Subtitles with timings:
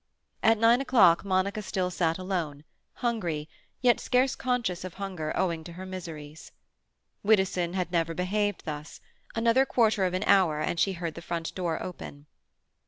[0.41, 2.63] At nine o'clock Monica still sat alone,
[3.05, 3.47] hungry,
[3.81, 6.51] yet scarce conscious of hunger owing to her miseries.
[7.21, 8.99] Widdowson had never behaved thus.
[9.35, 12.25] Another quarter of an hour and she heard the front door open.